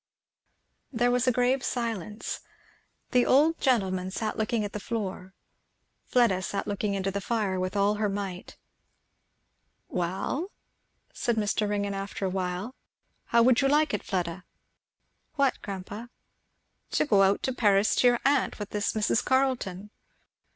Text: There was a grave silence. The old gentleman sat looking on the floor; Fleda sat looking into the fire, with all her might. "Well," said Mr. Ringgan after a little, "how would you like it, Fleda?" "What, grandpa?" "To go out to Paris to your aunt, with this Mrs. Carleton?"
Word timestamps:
There 0.91 1.11
was 1.11 1.27
a 1.27 1.31
grave 1.31 1.63
silence. 1.63 2.39
The 3.11 3.23
old 3.23 3.59
gentleman 3.59 4.09
sat 4.09 4.35
looking 4.35 4.63
on 4.63 4.71
the 4.73 4.79
floor; 4.79 5.35
Fleda 6.07 6.41
sat 6.41 6.65
looking 6.65 6.95
into 6.95 7.11
the 7.11 7.21
fire, 7.21 7.59
with 7.59 7.75
all 7.75 7.93
her 7.93 8.09
might. 8.09 8.57
"Well," 9.89 10.49
said 11.13 11.35
Mr. 11.35 11.69
Ringgan 11.69 11.93
after 11.93 12.25
a 12.25 12.29
little, 12.29 12.73
"how 13.25 13.43
would 13.43 13.61
you 13.61 13.67
like 13.67 13.93
it, 13.93 14.01
Fleda?" 14.01 14.43
"What, 15.35 15.61
grandpa?" 15.61 16.07
"To 16.93 17.05
go 17.05 17.21
out 17.21 17.43
to 17.43 17.53
Paris 17.53 17.93
to 17.97 18.07
your 18.07 18.19
aunt, 18.25 18.57
with 18.57 18.71
this 18.71 18.93
Mrs. 18.93 19.23
Carleton?" 19.23 19.91